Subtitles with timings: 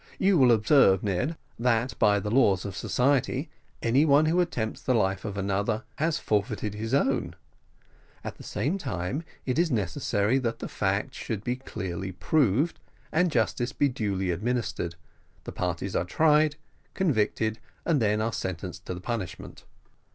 [0.17, 3.51] You will observe, Ned, that by the laws of society,
[3.83, 7.35] any one who attempts the life of another has forfeited his own;
[8.23, 12.79] at the same time, as it is necessary that the fact should be clearly proved
[13.11, 14.95] and justice be duly administered,
[15.43, 16.55] the parties are tried,
[16.95, 19.65] convicted, and then are sentenced to the punishment."